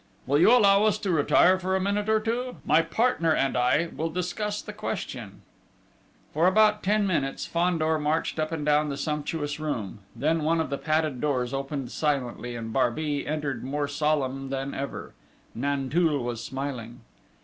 Will 0.25 0.39
you 0.39 0.51
allow 0.51 0.85
us 0.85 0.97
to 0.97 1.11
retire 1.11 1.59
for 1.59 1.75
a 1.75 1.79
minute 1.79 2.09
or 2.09 2.19
two: 2.19 2.57
my 2.65 2.81
partner 2.81 3.35
and 3.35 3.55
I 3.55 3.91
will 3.95 4.09
discuss 4.09 4.59
the 4.59 4.73
question." 4.73 5.43
For 6.33 6.47
about 6.47 6.81
ten 6.81 7.05
minutes 7.05 7.45
Fandor 7.45 7.99
marched 7.99 8.39
up 8.39 8.51
and 8.51 8.65
down 8.65 8.89
the 8.89 8.97
sumptuous 8.97 9.59
room. 9.59 9.99
Then 10.15 10.41
one 10.41 10.59
of 10.59 10.71
the 10.71 10.79
padded 10.79 11.21
doors 11.21 11.53
opened 11.53 11.91
silently, 11.91 12.55
and 12.55 12.73
Barbey 12.73 13.27
entered 13.27 13.63
more 13.63 13.87
solemn 13.87 14.49
than 14.49 14.73
ever: 14.73 15.13
Nanteuil 15.53 16.23
was 16.23 16.43
smiling. 16.43 17.01